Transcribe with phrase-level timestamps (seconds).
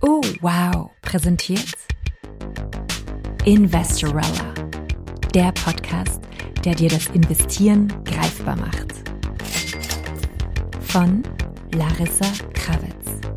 [0.00, 1.76] Oh, wow, präsentiert
[3.44, 4.54] Investorella,
[5.34, 6.20] der Podcast,
[6.64, 8.92] der dir das Investieren greifbar macht.
[10.80, 11.22] Von
[11.72, 13.35] Larissa Kravitz.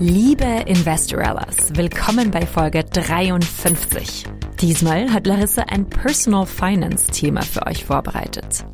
[0.00, 4.26] Liebe Investorellas, willkommen bei Folge 53.
[4.60, 8.64] Diesmal hat Larissa ein Personal Finance Thema für euch vorbereitet.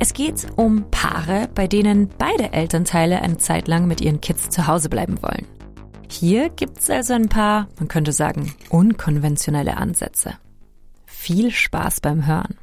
[0.00, 4.66] Es geht um Paare, bei denen beide Elternteile eine Zeit lang mit ihren Kids zu
[4.66, 5.46] Hause bleiben wollen.
[6.10, 10.34] Hier gibt's also ein paar, man könnte sagen, unkonventionelle Ansätze.
[11.04, 12.58] Viel Spaß beim Hören.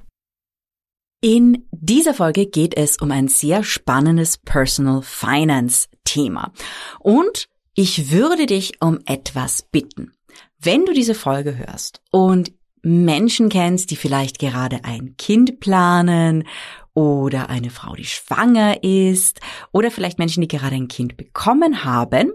[1.22, 6.52] In dieser Folge geht es um ein sehr spannendes Personal Finance Thema.
[7.00, 10.14] Und ich würde dich um etwas bitten.
[10.60, 12.52] Wenn du diese Folge hörst und
[12.82, 16.48] Menschen kennst, die vielleicht gerade ein Kind planen
[16.94, 19.40] oder eine Frau, die schwanger ist
[19.72, 22.32] oder vielleicht Menschen, die gerade ein Kind bekommen haben,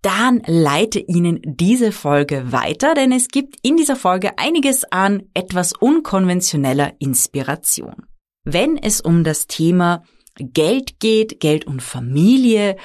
[0.00, 5.72] dann leite Ihnen diese Folge weiter, denn es gibt in dieser Folge einiges an etwas
[5.74, 8.06] unkonventioneller Inspiration.
[8.44, 10.02] Wenn es um das Thema
[10.36, 12.76] Geld geht, Geld und Familie,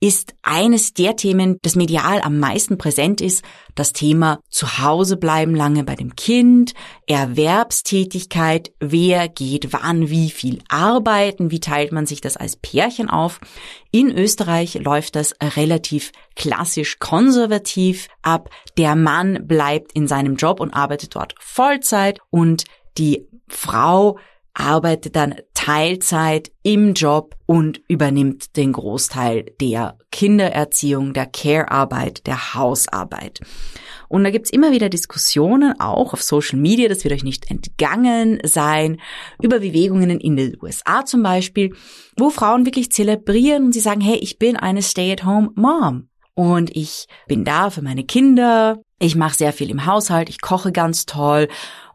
[0.00, 3.44] ist eines der Themen, das medial am meisten präsent ist,
[3.74, 6.74] das Thema zu Hause bleiben lange bei dem Kind,
[7.06, 13.40] Erwerbstätigkeit, wer geht wann wie viel arbeiten, wie teilt man sich das als Pärchen auf.
[13.90, 18.50] In Österreich läuft das relativ klassisch konservativ ab.
[18.76, 22.64] Der Mann bleibt in seinem Job und arbeitet dort Vollzeit und
[22.98, 24.18] die Frau
[24.56, 33.40] arbeitet dann Teilzeit im Job und übernimmt den Großteil der Kindererziehung, der Care-Arbeit, der Hausarbeit.
[34.08, 38.38] Und da gibt's immer wieder Diskussionen, auch auf Social Media, das wird euch nicht entgangen
[38.44, 39.00] sein,
[39.42, 41.74] über Bewegungen in den USA zum Beispiel,
[42.16, 47.44] wo Frauen wirklich zelebrieren und sie sagen, hey, ich bin eine Stay-at-home-Mom und ich bin
[47.44, 51.48] da für meine Kinder, ich mache sehr viel im Haushalt, ich koche ganz toll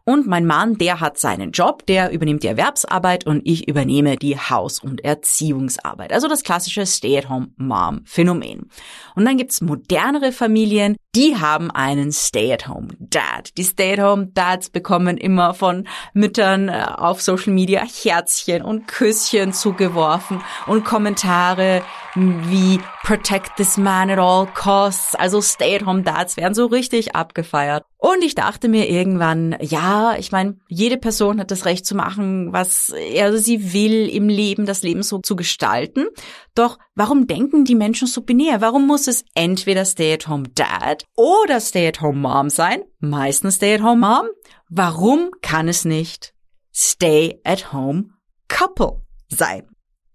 [0.04, 4.36] und mein Mann, der hat seinen Job, der übernimmt die Erwerbsarbeit und ich übernehme die
[4.36, 6.12] Haus- und Erziehungsarbeit.
[6.12, 8.68] Also das klassische Stay-at-home-Mom-Phänomen.
[9.14, 13.56] Und dann gibt's modernere Familien, die haben einen Stay-at-home-Dad.
[13.56, 20.84] Die Stay-at-home-Dads bekommen immer von Müttern äh, auf Social Media Herzchen und Küsschen zugeworfen und
[20.84, 21.82] Kommentare
[22.14, 25.14] wie Protect this man at all costs.
[25.14, 27.84] Also Stay-at-home-Dads werden so richtig abgefeiert.
[27.96, 32.52] Und ich dachte mir irgendwann, ja, ich meine, jede Person hat das Recht zu machen,
[32.52, 36.06] was er oder sie will im Leben, das Leben so zu gestalten.
[36.54, 38.60] Doch warum denken die Menschen so binär?
[38.60, 42.82] Warum muss es entweder Stay-at-home-Dad oder Stay-at-home-Mom sein?
[42.98, 44.26] Meistens Stay-at-home-Mom.
[44.68, 46.34] Warum kann es nicht
[46.74, 49.68] Stay-at-home-Couple sein?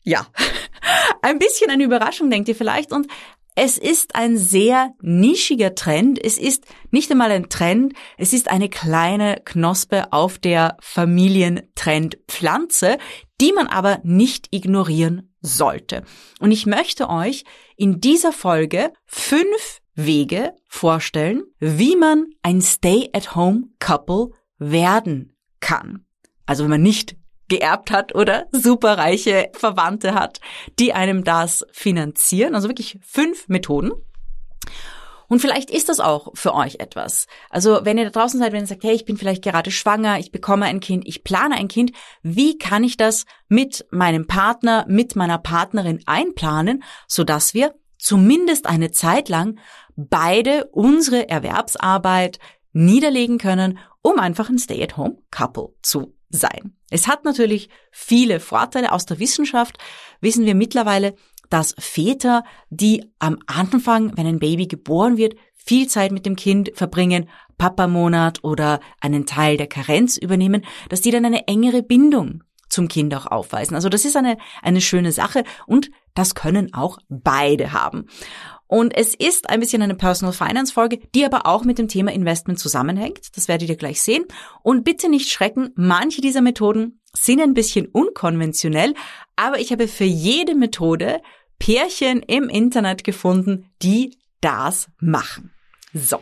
[0.04, 0.28] Ja,
[1.28, 2.92] ein bisschen eine Überraschung, denkt ihr vielleicht.
[2.92, 3.08] Und
[3.56, 6.24] es ist ein sehr nischiger Trend.
[6.24, 13.00] Es ist nicht einmal ein Trend, es ist eine kleine Knospe auf der Familientrendpflanze,
[13.42, 16.04] die man aber nicht ignorieren sollte.
[16.40, 17.46] Und ich möchte euch
[17.76, 26.06] in dieser Folge fünf Wege vorstellen, wie man ein Stay-at-home-Couple werden kann.
[26.46, 27.16] Also wenn man nicht
[27.50, 30.40] geerbt hat oder superreiche Verwandte hat,
[30.80, 32.56] die einem das finanzieren.
[32.56, 33.92] Also wirklich fünf Methoden.
[35.30, 37.28] Und vielleicht ist das auch für euch etwas.
[37.50, 40.20] Also wenn ihr da draußen seid, wenn ihr sagt, hey, ich bin vielleicht gerade schwanger,
[40.20, 41.92] ich bekomme ein Kind, ich plane ein Kind,
[42.22, 48.92] wie kann ich das mit meinem Partner, mit meiner Partnerin einplanen, sodass wir zumindest eine
[48.92, 49.60] Zeit lang
[49.96, 52.40] beide unsere Erwerbsarbeit
[52.72, 56.76] niederlegen können, um einfach ein Stay-at-home-Couple zu sein.
[56.90, 58.92] Es hat natürlich viele Vorteile.
[58.92, 59.78] Aus der Wissenschaft
[60.22, 61.16] wissen wir mittlerweile,
[61.50, 66.72] dass Väter, die am Anfang, wenn ein Baby geboren wird, viel Zeit mit dem Kind
[66.76, 72.88] verbringen, Papamonat oder einen Teil der Karenz übernehmen, dass die dann eine engere Bindung zum
[72.88, 73.76] Kind auch aufweisen.
[73.76, 78.06] Also das ist eine, eine schöne Sache und das können auch beide haben.
[78.68, 82.12] Und es ist ein bisschen eine Personal Finance Folge, die aber auch mit dem Thema
[82.12, 83.36] Investment zusammenhängt.
[83.36, 84.26] Das werdet ihr gleich sehen.
[84.62, 88.94] Und bitte nicht schrecken, manche dieser Methoden sind ein bisschen unkonventionell,
[89.36, 91.22] aber ich habe für jede Methode
[91.60, 95.52] Pärchen im Internet gefunden, die das machen.
[95.94, 96.22] So,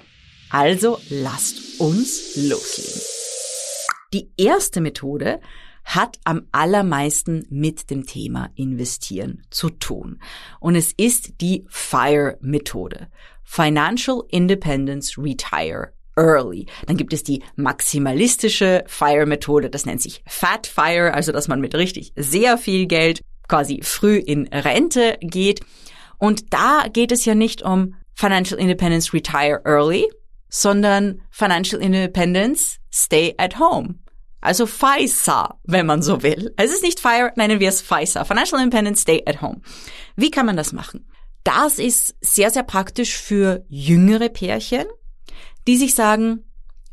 [0.49, 3.01] also lasst uns loslegen.
[4.13, 5.41] Die erste Methode
[5.85, 10.19] hat am allermeisten mit dem Thema Investieren zu tun.
[10.59, 13.07] Und es ist die FIRE-Methode.
[13.43, 16.65] Financial Independence Retire Early.
[16.87, 21.75] Dann gibt es die maximalistische FIRE-Methode, das nennt sich Fat FIRE, also dass man mit
[21.75, 25.59] richtig sehr viel Geld quasi früh in Rente geht.
[26.17, 30.07] Und da geht es ja nicht um Financial Independence Retire Early,
[30.49, 33.95] sondern Financial Independence Stay at Home.
[34.45, 36.53] Also FISA, wenn man so will.
[36.55, 38.25] Es ist nicht FIRE, nennen wir es FISA.
[38.25, 39.61] Financial Independence Stay at Home.
[40.15, 41.09] Wie kann man das machen?
[41.43, 44.85] Das ist sehr, sehr praktisch für jüngere Pärchen,
[45.67, 46.45] die sich sagen,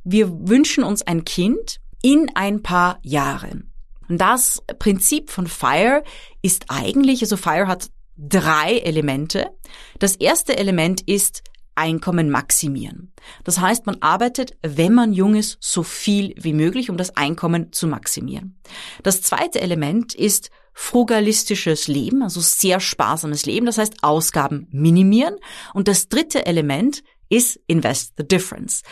[0.03, 3.73] wir wünschen uns ein Kind in ein paar Jahren.
[4.09, 6.03] Und das Prinzip von FIRE
[6.43, 9.51] ist eigentlich, also FIRE hat drei Elemente.
[9.99, 11.43] Das erste Element ist
[11.75, 13.13] Einkommen maximieren.
[13.45, 17.73] Das heißt, man arbeitet, wenn man jung ist, so viel wie möglich, um das Einkommen
[17.73, 18.61] zu maximieren.
[19.03, 25.37] Das zweite Element ist frugalistisches Leben, also sehr sparsames Leben, das heißt Ausgaben minimieren.
[25.75, 28.83] Und das dritte Element ist Invest the Difference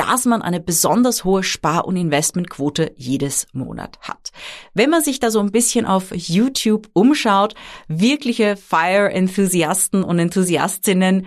[0.00, 4.30] dass man eine besonders hohe Spar- und Investmentquote jedes Monat hat.
[4.72, 7.54] Wenn man sich da so ein bisschen auf YouTube umschaut,
[7.86, 11.26] wirkliche Fire-Enthusiasten und Enthusiastinnen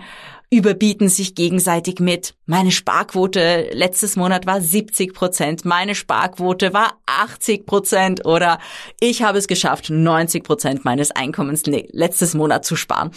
[0.54, 2.34] überbieten sich gegenseitig mit.
[2.46, 8.58] Meine Sparquote letztes Monat war 70 Prozent, meine Sparquote war 80 Prozent oder
[9.00, 13.10] ich habe es geschafft, 90 Prozent meines Einkommens letztes Monat zu sparen.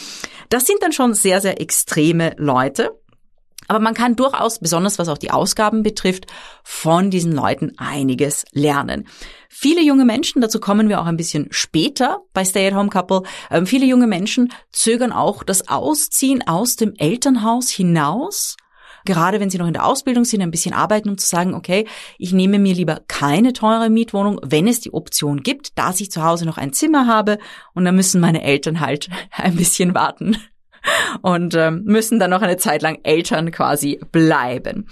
[0.49, 2.97] Das sind dann schon sehr, sehr extreme Leute.
[3.67, 6.27] Aber man kann durchaus, besonders was auch die Ausgaben betrifft,
[6.63, 9.07] von diesen Leuten einiges lernen.
[9.49, 14.07] Viele junge Menschen, dazu kommen wir auch ein bisschen später bei Stay-at-Home-Couple, äh, viele junge
[14.07, 18.57] Menschen zögern auch das Ausziehen aus dem Elternhaus hinaus
[19.07, 21.87] gerade wenn sie noch in der Ausbildung sind, ein bisschen arbeiten, um zu sagen, okay,
[22.19, 26.23] ich nehme mir lieber keine teure Mietwohnung, wenn es die Option gibt, da ich zu
[26.23, 27.39] Hause noch ein Zimmer habe
[27.73, 30.37] und dann müssen meine Eltern halt ein bisschen warten
[31.21, 34.88] und ähm, müssen dann noch eine Zeit lang Eltern quasi bleiben.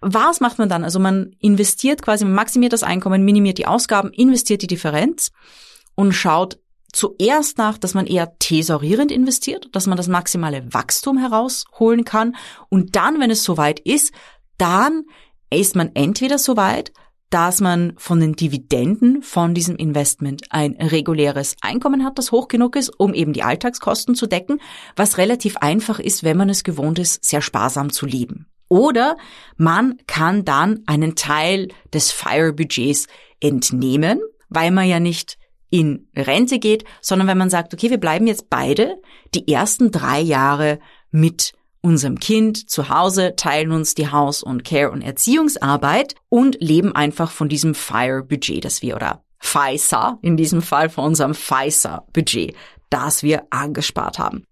[0.00, 0.84] Was macht man dann?
[0.84, 5.32] Also man investiert quasi, man maximiert das Einkommen, minimiert die Ausgaben, investiert die Differenz
[5.94, 6.58] und schaut
[6.92, 12.36] zuerst nach, dass man eher thesaurierend investiert, dass man das maximale Wachstum herausholen kann
[12.68, 14.12] und dann, wenn es soweit ist,
[14.58, 15.04] dann
[15.50, 16.92] ist man entweder soweit,
[17.30, 22.76] dass man von den Dividenden von diesem Investment ein reguläres Einkommen hat, das hoch genug
[22.76, 24.60] ist, um eben die Alltagskosten zu decken,
[24.96, 28.46] was relativ einfach ist, wenn man es gewohnt ist, sehr sparsam zu leben.
[28.68, 29.16] Oder
[29.56, 33.06] man kann dann einen Teil des Fire-Budgets
[33.40, 35.38] entnehmen, weil man ja nicht
[35.70, 38.96] in Rente geht, sondern wenn man sagt, okay, wir bleiben jetzt beide
[39.34, 40.78] die ersten drei Jahre
[41.10, 41.52] mit
[41.84, 47.30] unserem Kind zu Hause, teilen uns die Haus- und Care- und Erziehungsarbeit und leben einfach
[47.30, 52.56] von diesem FIRE-Budget, das wir oder FISA, in diesem Fall von unserem FISA-Budget,
[52.88, 54.44] das wir angespart haben.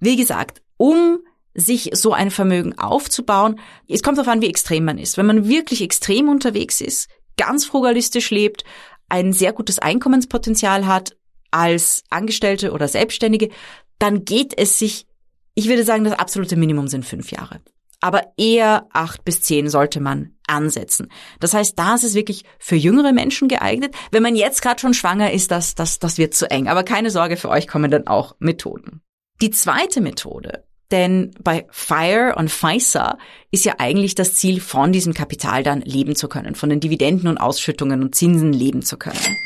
[0.00, 1.20] Wie gesagt, um
[1.54, 5.16] sich so ein Vermögen aufzubauen, es kommt darauf an, wie extrem man ist.
[5.16, 8.64] Wenn man wirklich extrem unterwegs ist, ganz frugalistisch lebt,
[9.08, 11.16] ein sehr gutes Einkommenspotenzial hat
[11.52, 13.50] als Angestellte oder Selbstständige,
[14.00, 15.06] dann geht es sich
[15.60, 17.60] ich würde sagen, das absolute Minimum sind fünf Jahre.
[18.00, 21.08] Aber eher acht bis zehn sollte man ansetzen.
[21.38, 23.94] Das heißt, da ist es wirklich für jüngere Menschen geeignet.
[24.10, 26.66] Wenn man jetzt gerade schon schwanger ist, das, das, das wird zu eng.
[26.66, 29.02] Aber keine Sorge, für euch kommen dann auch Methoden.
[29.42, 33.18] Die zweite Methode, denn bei FIRE und FISA
[33.50, 37.28] ist ja eigentlich das Ziel, von diesem Kapital dann leben zu können, von den Dividenden
[37.28, 39.36] und Ausschüttungen und Zinsen leben zu können.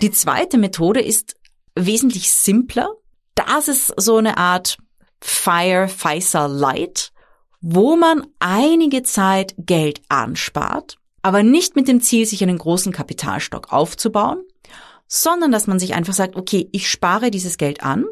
[0.00, 1.36] Die zweite Methode ist
[1.74, 2.88] wesentlich simpler.
[3.34, 4.78] Das ist so eine Art
[5.20, 7.12] Fire Pfizer Light,
[7.60, 13.72] wo man einige Zeit Geld anspart, aber nicht mit dem Ziel, sich einen großen Kapitalstock
[13.72, 14.42] aufzubauen,
[15.06, 18.04] sondern dass man sich einfach sagt, okay, ich spare dieses Geld an,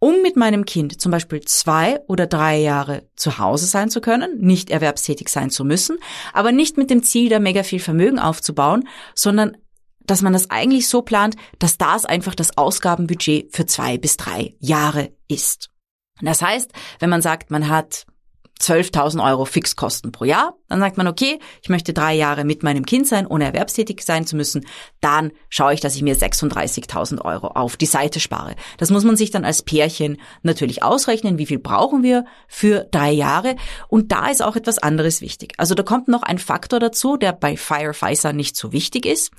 [0.00, 4.38] um mit meinem Kind zum Beispiel zwei oder drei Jahre zu Hause sein zu können,
[4.38, 5.98] nicht erwerbstätig sein zu müssen,
[6.32, 9.56] aber nicht mit dem Ziel, da mega viel Vermögen aufzubauen, sondern
[10.00, 14.54] dass man das eigentlich so plant, dass das einfach das Ausgabenbudget für zwei bis drei
[14.58, 15.70] Jahre ist.
[16.20, 18.06] Das heißt, wenn man sagt, man hat
[18.60, 20.54] 12.000 Euro Fixkosten pro Jahr.
[20.68, 24.26] Dann sagt man, okay, ich möchte drei Jahre mit meinem Kind sein, ohne erwerbstätig sein
[24.26, 24.66] zu müssen.
[25.00, 28.56] Dann schaue ich, dass ich mir 36.000 Euro auf die Seite spare.
[28.76, 31.38] Das muss man sich dann als Pärchen natürlich ausrechnen.
[31.38, 33.56] Wie viel brauchen wir für drei Jahre?
[33.88, 35.54] Und da ist auch etwas anderes wichtig.
[35.58, 39.30] Also da kommt noch ein Faktor dazu, der bei Fireficer nicht so wichtig ist,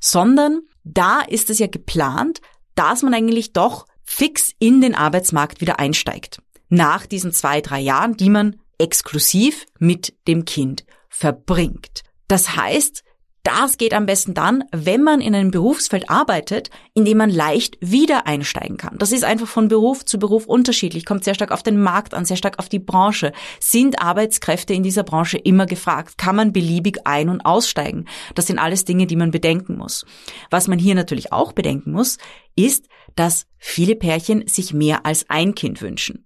[0.00, 2.40] sondern da ist es ja geplant,
[2.74, 6.38] dass man eigentlich doch fix in den Arbeitsmarkt wieder einsteigt.
[6.68, 12.02] Nach diesen zwei, drei Jahren, die man exklusiv mit dem Kind verbringt.
[12.28, 13.03] Das heißt,
[13.44, 17.76] Das geht am besten dann, wenn man in einem Berufsfeld arbeitet, in dem man leicht
[17.80, 18.96] wieder einsteigen kann.
[18.96, 22.24] Das ist einfach von Beruf zu Beruf unterschiedlich, kommt sehr stark auf den Markt an,
[22.24, 23.32] sehr stark auf die Branche.
[23.60, 26.16] Sind Arbeitskräfte in dieser Branche immer gefragt?
[26.16, 28.06] Kann man beliebig ein- und aussteigen?
[28.34, 30.06] Das sind alles Dinge, die man bedenken muss.
[30.48, 32.16] Was man hier natürlich auch bedenken muss,
[32.56, 36.24] ist, dass viele Pärchen sich mehr als ein Kind wünschen.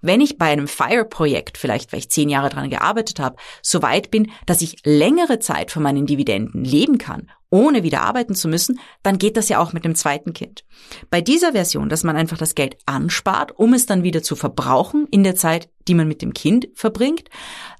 [0.00, 4.10] Wenn ich bei einem FIRE-Projekt, vielleicht weil ich zehn Jahre dran gearbeitet habe, so weit
[4.10, 8.80] bin, dass ich längere Zeit von meinen Dividenden leben kann, ohne wieder arbeiten zu müssen,
[9.02, 10.64] dann geht das ja auch mit dem zweiten Kind.
[11.10, 15.06] Bei dieser Version, dass man einfach das Geld anspart, um es dann wieder zu verbrauchen
[15.10, 17.28] in der Zeit, die man mit dem Kind verbringt,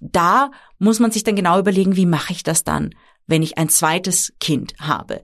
[0.00, 2.94] da muss man sich dann genau überlegen, wie mache ich das dann,
[3.26, 5.22] wenn ich ein zweites Kind habe.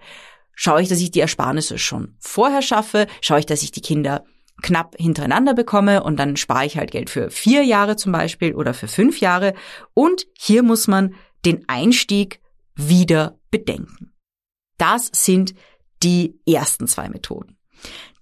[0.55, 3.07] Schaue ich, dass ich die Ersparnisse schon vorher schaffe?
[3.21, 4.25] Schaue ich, dass ich die Kinder
[4.63, 8.75] knapp hintereinander bekomme und dann spare ich halt Geld für vier Jahre zum Beispiel oder
[8.75, 9.55] für fünf Jahre.
[9.95, 11.15] Und hier muss man
[11.45, 12.41] den Einstieg
[12.75, 14.13] wieder bedenken.
[14.79, 15.55] Das sind
[16.03, 17.57] die ersten zwei Methoden.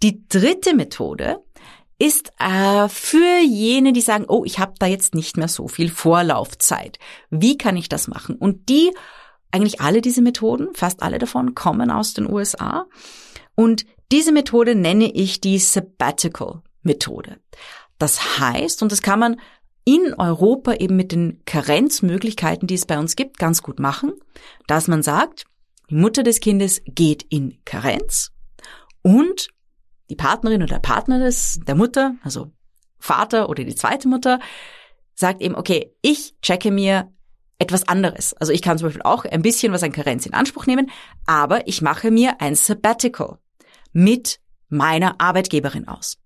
[0.03, 1.43] Die dritte Methode
[1.99, 5.91] ist äh, für jene, die sagen, oh, ich habe da jetzt nicht mehr so viel
[5.91, 6.99] Vorlaufzeit.
[7.29, 8.37] Wie kann ich das machen?
[8.37, 8.91] Und die,
[9.51, 12.87] eigentlich alle diese Methoden, fast alle davon, kommen aus den USA.
[13.55, 17.39] Und diese Methode nenne ich die Sabbatical Methode.
[17.99, 19.41] Das heißt, und das kann man
[19.85, 24.13] in Europa eben mit den Karenzmöglichkeiten, die es bei uns gibt, ganz gut machen,
[24.67, 25.45] dass man sagt,
[25.91, 28.33] die Mutter des Kindes geht in Karenz
[29.03, 29.49] und
[30.09, 32.53] die Partnerin oder der Partner des, der Mutter, also
[32.99, 34.41] Vater oder die zweite Mutter,
[35.15, 37.13] sagt eben, okay, ich checke mir
[37.59, 38.35] etwas anderes.
[38.35, 40.91] Also ich kann zum Beispiel auch ein bisschen was an Karenz in Anspruch nehmen,
[41.27, 43.39] aber ich mache mir ein Sabbatical
[43.93, 46.19] mit meiner Arbeitgeberin aus.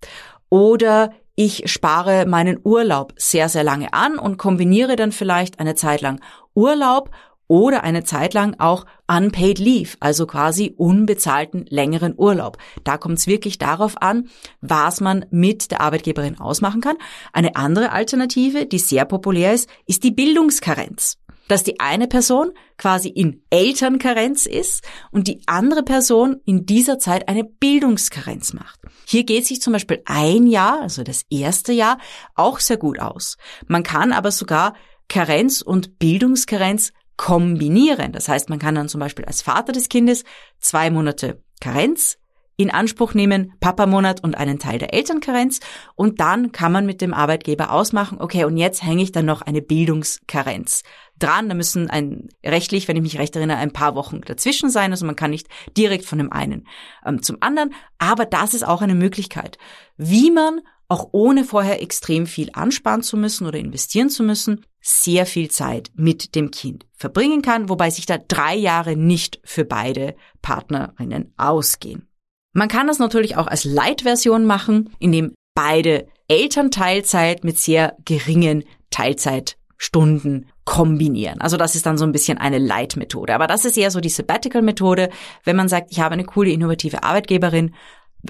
[0.49, 6.01] Oder ich spare meinen Urlaub sehr, sehr lange an und kombiniere dann vielleicht eine Zeit
[6.01, 6.21] lang
[6.55, 7.11] Urlaub
[7.49, 12.59] oder eine Zeit lang auch unpaid leave, also quasi unbezahlten längeren Urlaub.
[12.85, 14.29] Da kommt es wirklich darauf an,
[14.61, 16.97] was man mit der Arbeitgeberin ausmachen kann.
[17.33, 23.09] Eine andere Alternative, die sehr populär ist, ist die Bildungskarenz dass die eine Person quasi
[23.09, 28.81] in Elternkarenz ist und die andere Person in dieser Zeit eine Bildungskarenz macht.
[29.07, 31.99] Hier geht sich zum Beispiel ein Jahr, also das erste Jahr,
[32.35, 33.37] auch sehr gut aus.
[33.67, 34.75] Man kann aber sogar
[35.09, 38.13] Karenz und Bildungskarenz kombinieren.
[38.13, 40.25] Das heißt, man kann dann zum Beispiel als Vater des Kindes
[40.59, 42.19] zwei Monate Karenz
[42.57, 45.61] in Anspruch nehmen, Papa-Monat und einen Teil der Elternkarenz.
[45.97, 49.43] Und dann kann man mit dem Arbeitgeber ausmachen, okay, und jetzt hänge ich dann noch
[49.43, 50.83] eine Bildungskarenz
[51.19, 51.49] dran.
[51.49, 54.93] Da müssen ein rechtlich, wenn ich mich recht erinnere, ein paar Wochen dazwischen sein.
[54.93, 56.67] Also man kann nicht direkt von dem einen
[57.05, 57.75] ähm, zum anderen.
[57.99, 59.59] Aber das ist auch eine Möglichkeit,
[59.97, 65.25] wie man auch ohne vorher extrem viel ansparen zu müssen oder investieren zu müssen, sehr
[65.25, 70.15] viel Zeit mit dem Kind verbringen kann, wobei sich da drei Jahre nicht für beide
[70.43, 72.09] Partnerinnen ausgehen.
[72.53, 80.47] Man kann das natürlich auch als Light-Version machen, indem beide Elternteilzeit mit sehr geringen Teilzeitstunden
[80.65, 81.41] kombinieren.
[81.41, 83.35] Also das ist dann so ein bisschen eine Light-Methode.
[83.35, 85.11] Aber das ist eher so die Sabbatical-Methode,
[85.45, 87.75] wenn man sagt, ich habe eine coole, innovative Arbeitgeberin,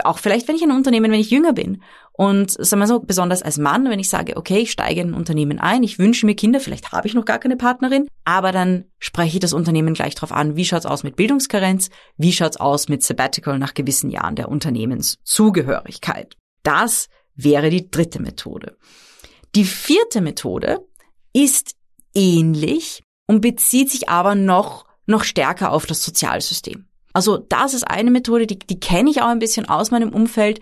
[0.03, 1.83] auch vielleicht, wenn ich ein Unternehmen, wenn ich jünger bin.
[2.17, 5.15] Und sagen wir so, besonders als Mann, wenn ich sage, okay, ich steige in ein
[5.15, 8.85] Unternehmen ein, ich wünsche mir Kinder, vielleicht habe ich noch gar keine Partnerin, aber dann
[9.01, 12.89] spreche ich das Unternehmen gleich drauf an, wie schaut's aus mit Bildungskarenz, wie schaut's aus
[12.89, 16.37] mit Sabbatical nach gewissen Jahren der Unternehmenszugehörigkeit.
[16.63, 18.77] Das wäre die dritte Methode.
[19.57, 20.87] Die vierte Methode
[21.33, 21.75] ist
[22.15, 26.87] ähnlich und bezieht sich aber noch, noch stärker auf das Sozialsystem.
[27.15, 30.61] Also das ist eine Methode, die, die kenne ich auch ein bisschen aus meinem Umfeld,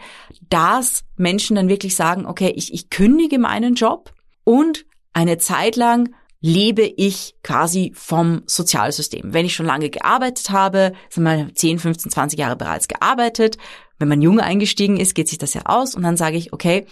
[0.51, 4.13] dass Menschen dann wirklich sagen, okay, ich, ich kündige meinen Job
[4.45, 9.33] und eine Zeit lang lebe ich quasi vom Sozialsystem.
[9.33, 13.57] Wenn ich schon lange gearbeitet habe, sind wir 10, 15, 20 Jahre bereits gearbeitet,
[13.99, 16.87] wenn man jung eingestiegen ist, geht sich das ja aus und dann sage ich, okay,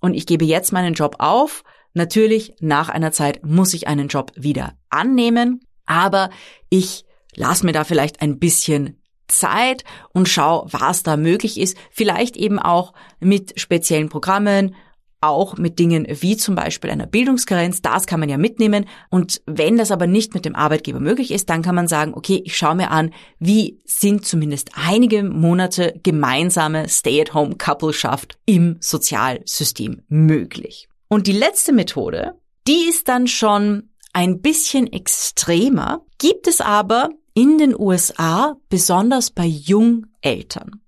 [0.00, 1.62] und ich gebe jetzt meinen Job auf.
[1.94, 6.28] Natürlich, nach einer Zeit muss ich einen Job wieder annehmen, aber
[6.68, 11.76] ich lass mir da vielleicht ein bisschen Zeit und schau, was da möglich ist.
[11.90, 14.74] Vielleicht eben auch mit speziellen Programmen,
[15.20, 17.82] auch mit Dingen wie zum Beispiel einer Bildungskarenz.
[17.82, 18.86] Das kann man ja mitnehmen.
[19.10, 22.42] Und wenn das aber nicht mit dem Arbeitgeber möglich ist, dann kann man sagen, okay,
[22.44, 30.88] ich schaue mir an, wie sind zumindest einige Monate gemeinsame Stay-at-home-Coupleschaft im Sozialsystem möglich.
[31.08, 32.34] Und die letzte Methode,
[32.66, 39.44] die ist dann schon ein bisschen extremer, gibt es aber in den USA, besonders bei
[39.44, 40.80] Jungeltern.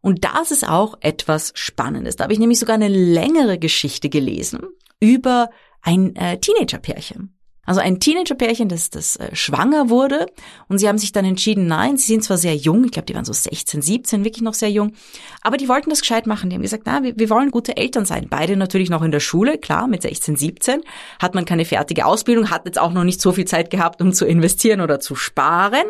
[0.00, 2.16] Und das ist auch etwas Spannendes.
[2.16, 4.60] Da habe ich nämlich sogar eine längere Geschichte gelesen
[4.98, 5.50] über
[5.82, 7.33] ein äh, Teenagerpärchen.
[7.66, 10.26] Also ein Teenager-Pärchen, das, das äh, schwanger wurde
[10.68, 13.14] und sie haben sich dann entschieden, nein, sie sind zwar sehr jung, ich glaube, die
[13.14, 14.92] waren so 16, 17, wirklich noch sehr jung,
[15.40, 16.50] aber die wollten das gescheit machen.
[16.50, 18.26] Die haben gesagt, na, wir, wir wollen gute Eltern sein.
[18.28, 20.82] Beide natürlich noch in der Schule, klar, mit 16, 17
[21.18, 24.12] hat man keine fertige Ausbildung, hat jetzt auch noch nicht so viel Zeit gehabt, um
[24.12, 25.86] zu investieren oder zu sparen.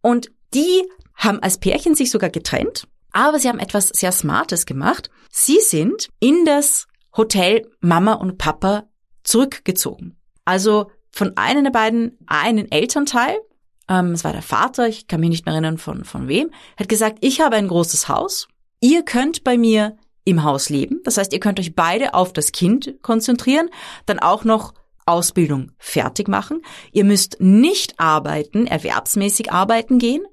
[0.00, 0.82] Und die
[1.14, 5.10] haben als Pärchen sich sogar getrennt, aber sie haben etwas sehr Smartes gemacht.
[5.30, 6.86] Sie sind in das
[7.16, 8.84] Hotel Mama und Papa
[9.24, 10.15] zurückgezogen.
[10.46, 13.36] Also von einem der beiden einen Elternteil,
[13.88, 16.88] ähm, es war der Vater, ich kann mich nicht mehr erinnern von, von wem, hat
[16.88, 18.48] gesagt, ich habe ein großes Haus,
[18.80, 21.00] ihr könnt bei mir im Haus leben.
[21.04, 23.68] Das heißt, ihr könnt euch beide auf das Kind konzentrieren,
[24.06, 24.74] dann auch noch
[25.06, 26.62] Ausbildung fertig machen.
[26.92, 30.24] Ihr müsst nicht arbeiten, erwerbsmäßig arbeiten gehen.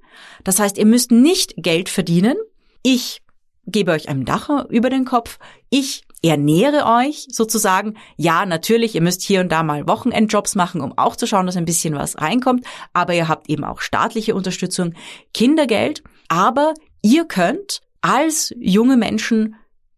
[0.43, 2.35] Das heißt, ihr müsst nicht Geld verdienen.
[2.81, 3.21] Ich
[3.67, 5.37] gebe euch ein Dach über den Kopf.
[5.69, 7.95] Ich ernähre euch sozusagen.
[8.15, 11.57] Ja, natürlich, ihr müsst hier und da mal Wochenendjobs machen, um auch zu schauen, dass
[11.57, 12.65] ein bisschen was reinkommt.
[12.93, 14.93] Aber ihr habt eben auch staatliche Unterstützung,
[15.33, 16.01] Kindergeld.
[16.29, 19.55] Aber ihr könnt als junge Menschen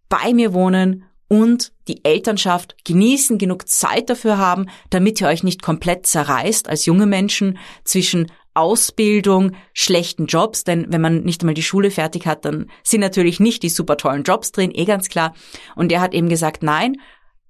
[0.09, 5.61] bei mir wohnen und die Elternschaft genießen, genug Zeit dafür haben, damit ihr euch nicht
[5.61, 11.63] komplett zerreißt als junge Menschen zwischen Ausbildung, schlechten Jobs, denn wenn man nicht einmal die
[11.63, 15.33] Schule fertig hat, dann sind natürlich nicht die super tollen Jobs drin, eh ganz klar.
[15.75, 16.97] Und er hat eben gesagt, nein,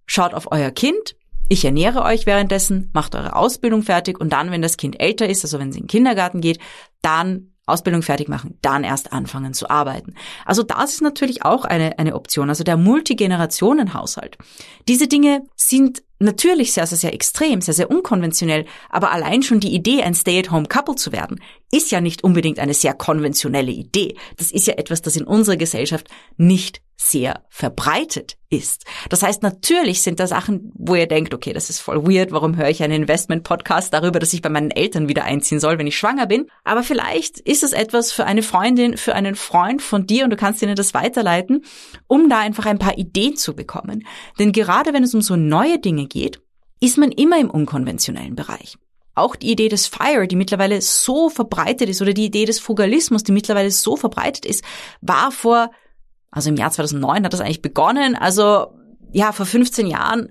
[0.06, 1.16] schaut auf euer Kind,
[1.48, 5.44] ich ernähre euch währenddessen, macht eure Ausbildung fertig und dann, wenn das Kind älter ist,
[5.46, 6.60] also wenn es in den Kindergarten geht,
[7.02, 10.14] dann Ausbildung fertig machen, dann erst anfangen zu arbeiten.
[10.46, 14.38] Also das ist natürlich auch eine, eine Option, also der Multigenerationenhaushalt.
[14.88, 19.74] Diese Dinge sind natürlich sehr, sehr, sehr extrem, sehr, sehr unkonventionell, aber allein schon die
[19.74, 21.42] Idee, ein Stay-at-home-Couple zu werden,
[21.72, 24.16] ist ja nicht unbedingt eine sehr konventionelle Idee.
[24.38, 26.08] Das ist ja etwas, das in unserer Gesellschaft
[26.38, 28.86] nicht sehr verbreitet ist.
[29.10, 32.56] Das heißt, natürlich sind da Sachen, wo ihr denkt, okay, das ist voll weird, warum
[32.56, 35.98] höre ich einen Investment-Podcast darüber, dass ich bei meinen Eltern wieder einziehen soll, wenn ich
[35.98, 36.48] schwanger bin.
[36.64, 40.38] Aber vielleicht ist es etwas für eine Freundin, für einen Freund von dir und du
[40.38, 41.66] kannst ihnen das weiterleiten,
[42.08, 44.08] um da einfach ein paar Ideen zu bekommen.
[44.40, 46.42] Denn gerade wenn es um so neue Dinge geht,
[46.80, 48.78] ist man immer im unkonventionellen Bereich.
[49.16, 53.24] Auch die Idee des FIRE, die mittlerweile so verbreitet ist, oder die Idee des Fugalismus,
[53.24, 54.64] die mittlerweile so verbreitet ist,
[55.02, 55.72] war vor
[56.36, 58.16] also im Jahr 2009 hat das eigentlich begonnen.
[58.16, 58.78] Also
[59.12, 60.28] ja, vor 15 Jahren,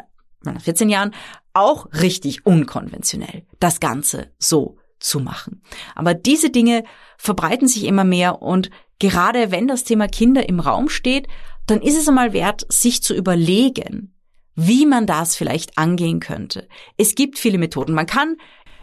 [0.60, 1.12] 14 Jahren
[1.54, 5.62] auch richtig unkonventionell, das Ganze so zu machen.
[5.94, 6.84] Aber diese Dinge
[7.16, 11.26] verbreiten sich immer mehr und gerade wenn das Thema Kinder im Raum steht,
[11.66, 14.14] dann ist es einmal wert, sich zu überlegen,
[14.54, 16.68] wie man das vielleicht angehen könnte.
[16.98, 17.94] Es gibt viele Methoden.
[17.94, 18.36] Man kann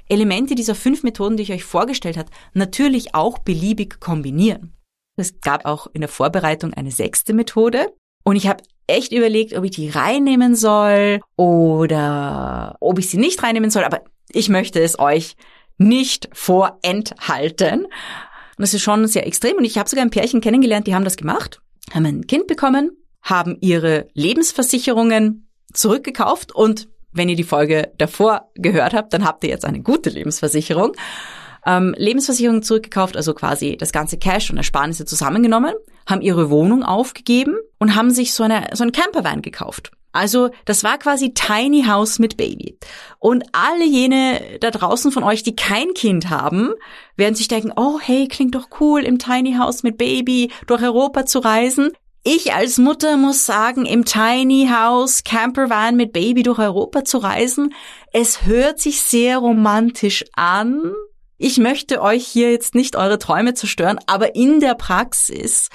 [0.10, 4.76] Elemente dieser fünf Methoden, die ich euch vorgestellt habe, natürlich auch beliebig kombinieren.
[5.22, 7.94] Es gab auch in der Vorbereitung eine sechste Methode.
[8.24, 13.42] Und ich habe echt überlegt, ob ich die reinnehmen soll oder ob ich sie nicht
[13.42, 13.84] reinnehmen soll.
[13.84, 15.36] Aber ich möchte es euch
[15.78, 17.86] nicht vorenthalten.
[17.86, 17.90] Und
[18.58, 19.58] das ist schon sehr extrem.
[19.58, 21.62] Und ich habe sogar ein Pärchen kennengelernt, die haben das gemacht,
[21.94, 28.94] haben ein Kind bekommen, haben ihre Lebensversicherungen zurückgekauft und wenn ihr die Folge davor gehört
[28.94, 30.96] habt, dann habt ihr jetzt eine gute Lebensversicherung
[31.65, 35.74] ähm, Lebensversicherung zurückgekauft, also quasi das ganze Cash und Ersparnisse zusammengenommen,
[36.08, 39.91] haben ihre Wohnung aufgegeben und haben sich so, eine, so ein Campervan gekauft.
[40.13, 42.78] Also das war quasi Tiny House mit Baby.
[43.19, 46.74] Und alle jene da draußen von euch, die kein Kind haben,
[47.15, 51.26] werden sich denken, oh hey, klingt doch cool, im Tiny House mit Baby durch Europa
[51.26, 51.91] zu reisen.
[52.24, 57.74] Ich als Mutter muss sagen, im Tiny House Campervan mit Baby durch Europa zu reisen,
[58.13, 60.93] es hört sich sehr romantisch an,
[61.41, 65.69] ich möchte euch hier jetzt nicht eure Träume zerstören, aber in der Praxis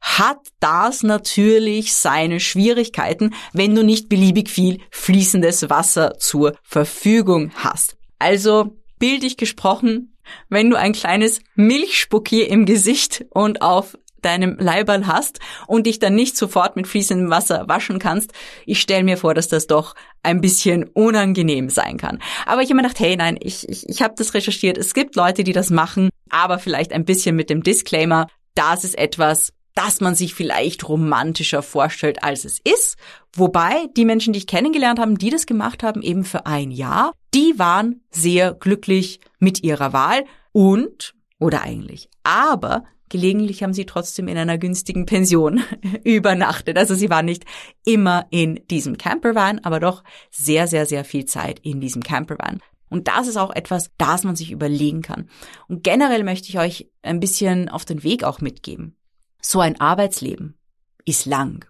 [0.00, 7.96] hat das natürlich seine Schwierigkeiten, wenn du nicht beliebig viel fließendes Wasser zur Verfügung hast.
[8.20, 10.16] Also bildlich gesprochen,
[10.48, 16.14] wenn du ein kleines Milchspuckier im Gesicht und auf deinem Leiberl hast und dich dann
[16.14, 18.32] nicht sofort mit fließendem Wasser waschen kannst.
[18.66, 22.18] Ich stelle mir vor, dass das doch ein bisschen unangenehm sein kann.
[22.46, 24.78] Aber ich habe mir gedacht, hey, nein, ich, ich, ich habe das recherchiert.
[24.78, 28.98] Es gibt Leute, die das machen, aber vielleicht ein bisschen mit dem Disclaimer, das ist
[28.98, 32.96] etwas, das man sich vielleicht romantischer vorstellt, als es ist.
[33.32, 37.12] Wobei die Menschen, die ich kennengelernt habe, die das gemacht haben, eben für ein Jahr,
[37.32, 44.28] die waren sehr glücklich mit ihrer Wahl und, oder eigentlich, aber Gelegentlich haben sie trotzdem
[44.28, 45.62] in einer günstigen Pension
[46.04, 46.76] übernachtet.
[46.76, 47.44] Also sie waren nicht
[47.84, 52.60] immer in diesem Campervan, aber doch sehr, sehr, sehr viel Zeit in diesem Campervan.
[52.90, 55.28] Und das ist auch etwas, das man sich überlegen kann.
[55.68, 58.96] Und generell möchte ich euch ein bisschen auf den Weg auch mitgeben.
[59.40, 60.58] So ein Arbeitsleben
[61.04, 61.66] ist lang.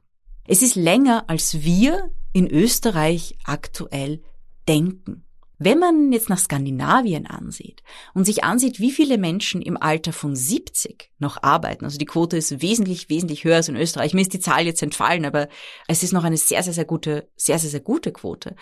[0.46, 4.22] Es ist länger, als wir in Österreich aktuell
[4.68, 5.24] denken.
[5.58, 7.82] Wenn man jetzt nach Skandinavien ansieht
[8.14, 12.36] und sich ansieht, wie viele Menschen im Alter von 70 noch arbeiten, also die Quote
[12.36, 14.14] ist wesentlich, wesentlich höher als in Österreich.
[14.14, 15.48] Mir ist die Zahl jetzt entfallen, aber
[15.88, 18.54] es ist noch eine sehr, sehr, sehr gute, sehr, sehr, sehr gute Quote.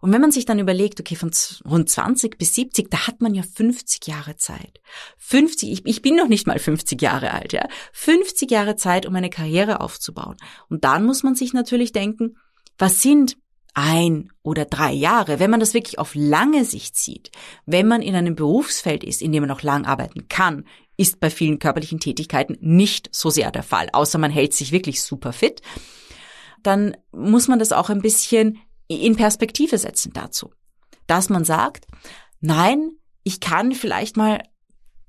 [0.00, 1.30] Und wenn man sich dann überlegt, okay, von
[1.68, 4.80] rund 20 bis 70, da hat man ja 50 Jahre Zeit.
[5.18, 7.68] 50, ich, ich bin noch nicht mal 50 Jahre alt, ja.
[7.92, 10.36] 50 Jahre Zeit, um eine Karriere aufzubauen.
[10.68, 12.36] Und dann muss man sich natürlich denken,
[12.78, 13.36] was sind
[13.80, 17.30] ein oder drei Jahre, wenn man das wirklich auf lange Sicht sieht,
[17.66, 20.66] wenn man in einem Berufsfeld ist, in dem man noch lang arbeiten kann,
[20.96, 25.02] ist bei vielen körperlichen Tätigkeiten nicht so sehr der Fall, außer man hält sich wirklich
[25.02, 25.62] super fit,
[26.62, 30.52] dann muss man das auch ein bisschen in Perspektive setzen dazu.
[31.06, 31.86] Dass man sagt,
[32.40, 32.90] nein,
[33.24, 34.42] ich kann vielleicht mal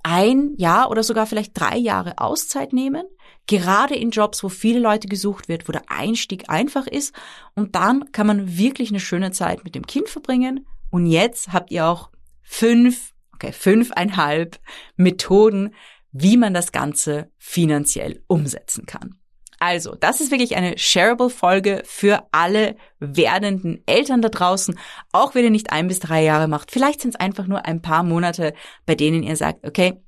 [0.03, 3.03] ein Jahr oder sogar vielleicht drei Jahre Auszeit nehmen,
[3.47, 7.13] gerade in Jobs, wo viele Leute gesucht wird, wo der Einstieg einfach ist.
[7.55, 10.65] Und dann kann man wirklich eine schöne Zeit mit dem Kind verbringen.
[10.89, 12.09] Und jetzt habt ihr auch
[12.41, 14.59] fünf, okay, fünfeinhalb
[14.95, 15.73] Methoden,
[16.11, 19.20] wie man das Ganze finanziell umsetzen kann.
[19.61, 24.75] Also, das ist wirklich eine shareable Folge für alle werdenden Eltern da draußen.
[25.11, 26.71] Auch wenn ihr nicht ein bis drei Jahre macht.
[26.71, 28.55] Vielleicht sind es einfach nur ein paar Monate,
[28.87, 30.01] bei denen ihr sagt, okay,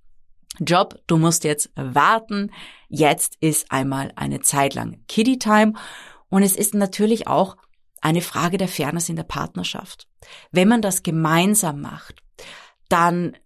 [0.59, 2.49] Job, du musst jetzt warten.
[2.89, 5.73] Jetzt ist einmal eine Zeit lang Kiddie Time.
[6.29, 7.55] Und es ist natürlich auch
[8.01, 10.07] eine Frage der Fairness in der Partnerschaft.
[10.51, 12.23] Wenn man das gemeinsam macht,
[12.89, 13.37] dann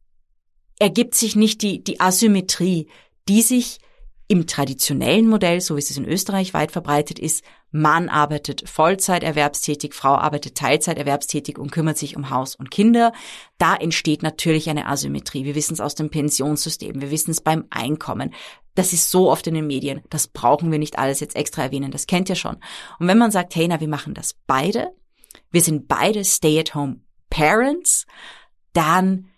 [0.79, 2.87] ergibt sich nicht die, die Asymmetrie,
[3.27, 3.79] die sich
[4.29, 9.93] im traditionellen Modell, so wie es in Österreich weit verbreitet ist, Mann arbeitet Vollzeit erwerbstätig,
[9.93, 13.13] Frau arbeitet Teilzeit erwerbstätig und kümmert sich um Haus und Kinder.
[13.57, 15.45] Da entsteht natürlich eine Asymmetrie.
[15.45, 18.33] Wir wissen es aus dem Pensionssystem, wir wissen es beim Einkommen.
[18.75, 20.01] Das ist so oft in den Medien.
[20.09, 21.91] Das brauchen wir nicht alles jetzt extra erwähnen.
[21.91, 22.57] Das kennt ihr schon.
[22.99, 24.91] Und wenn man sagt, hey, na, wir machen das beide,
[25.51, 28.05] wir sind beide Stay-at-home Parents,
[28.73, 29.29] dann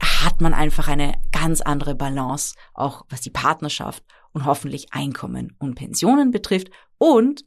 [0.00, 5.74] hat man einfach eine ganz andere Balance, auch was die Partnerschaft und hoffentlich Einkommen und
[5.74, 6.70] Pensionen betrifft.
[6.98, 7.44] Und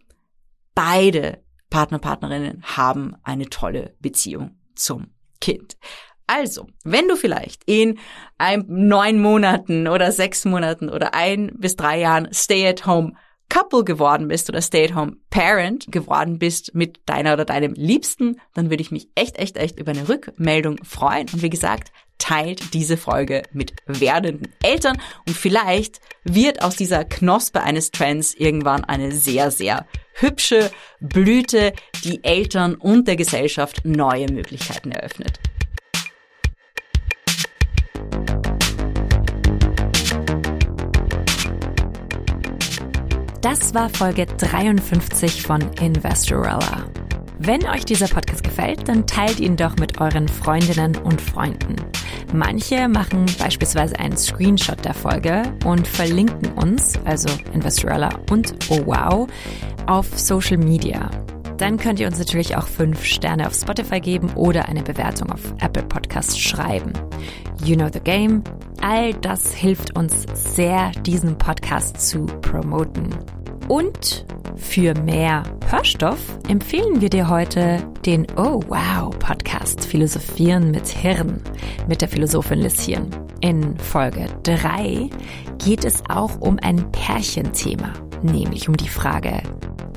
[0.75, 5.07] beide Partner, Partnerinnen haben eine tolle Beziehung zum
[5.41, 5.77] Kind.
[6.27, 7.99] Also, wenn du vielleicht in
[8.37, 13.13] ein, neun Monaten oder sechs Monaten oder ein bis drei Jahren Stay-at-home
[13.49, 18.81] Couple geworden bist oder Stay-at-home Parent geworden bist mit deiner oder deinem Liebsten, dann würde
[18.81, 21.27] ich mich echt, echt, echt über eine Rückmeldung freuen.
[21.31, 21.91] Und wie gesagt,
[22.23, 28.85] teilt diese Folge mit werdenden Eltern und vielleicht wird aus dieser Knospe eines Trends irgendwann
[28.85, 31.73] eine sehr, sehr hübsche Blüte,
[32.05, 35.37] die Eltern und der Gesellschaft neue Möglichkeiten eröffnet.
[43.41, 46.85] Das war Folge 53 von Investorella.
[47.39, 51.75] Wenn euch dieser Podcast gefällt, dann teilt ihn doch mit euren Freundinnen und Freunden.
[52.33, 59.27] Manche machen beispielsweise einen Screenshot der Folge und verlinken uns, also Investorella und Oh Wow,
[59.85, 61.11] auf Social Media.
[61.57, 65.53] Dann könnt ihr uns natürlich auch fünf Sterne auf Spotify geben oder eine Bewertung auf
[65.59, 66.91] Apple Podcasts schreiben.
[67.63, 68.43] You know the game.
[68.81, 73.09] All das hilft uns sehr, diesen Podcast zu promoten.
[73.73, 74.23] Und
[74.55, 81.41] für mehr Hörstoff empfehlen wir dir heute den Oh Wow Podcast Philosophieren mit Hirn
[81.87, 82.87] mit der Philosophin Liz.
[83.41, 85.09] In Folge 3
[85.57, 89.41] geht es auch um ein Pärchenthema, nämlich um die Frage,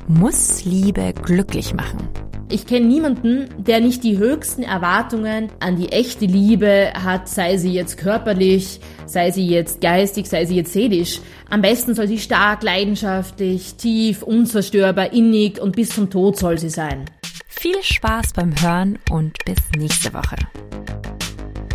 [0.07, 2.09] muss Liebe glücklich machen?
[2.49, 7.73] Ich kenne niemanden, der nicht die höchsten Erwartungen an die echte Liebe hat, sei sie
[7.73, 11.19] jetzt körperlich, sei sie jetzt geistig, sei sie jetzt seelisch.
[11.49, 16.69] Am besten soll sie stark, leidenschaftlich, tief, unzerstörbar, innig und bis zum Tod soll sie
[16.69, 17.03] sein.
[17.49, 20.37] Viel Spaß beim Hören und bis nächste Woche.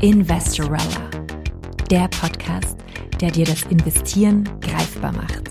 [0.00, 1.10] Investorella,
[1.90, 2.78] der Podcast,
[3.20, 5.50] der dir das Investieren greifbar macht.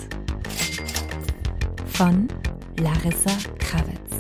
[1.86, 2.28] Von
[2.80, 4.11] Larissa Krawitz.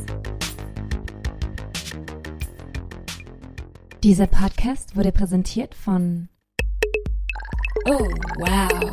[4.03, 6.27] Dieser Podcast wurde präsentiert von
[7.85, 8.09] Oh,
[8.39, 8.91] wow.